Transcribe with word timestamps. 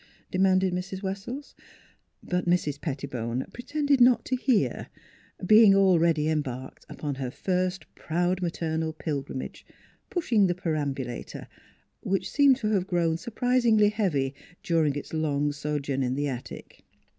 "demanded 0.37 0.73
Mrs. 0.73 1.03
Wessells. 1.03 1.53
But 2.23 2.47
Mrs. 2.47 2.81
Pettibone 2.81 3.45
pretended 3.53 4.01
not 4.01 4.25
to 4.25 4.35
hear, 4.35 4.87
being 5.45 5.75
already 5.75 6.27
embarked 6.27 6.87
upon 6.89 7.13
her 7.21 7.29
first 7.29 7.85
proud 7.93 8.41
maternal 8.41 8.93
pilgrimage, 8.93 9.63
pushing 10.09 10.47
the 10.47 10.55
perambulator, 10.55 11.47
which 11.99 12.31
seemed 12.31 12.55
to 12.55 12.71
have 12.71 12.87
grown 12.87 13.15
surprisingly 13.15 13.89
heavy 13.89 14.33
during 14.63 14.95
its 14.95 15.13
long 15.13 15.51
sojourn 15.51 16.01
in 16.01 16.15
the 16.15 16.27
attic. 16.27 16.83